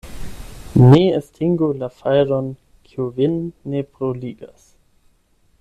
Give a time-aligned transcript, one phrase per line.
[0.93, 2.49] Ne estingu la fajron,
[2.89, 3.39] kiu vin
[3.75, 4.69] ne bruligas.